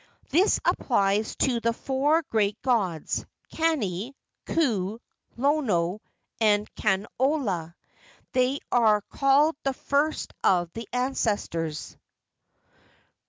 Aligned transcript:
This 0.31 0.59
applies 0.65 1.35
to 1.35 1.59
the 1.59 1.73
four 1.73 2.23
great 2.23 2.59
gods, 2.63 3.23
Kane, 3.51 4.15
Ku, 4.47 4.99
Lono, 5.37 6.01
and 6.39 6.67
Kanaloa. 6.73 7.75
They 8.31 8.57
are 8.71 9.01
called 9.01 9.57
the 9.61 9.73
first 9.73 10.33
of 10.43 10.73
the 10.73 10.87
ancestors. 10.91 11.95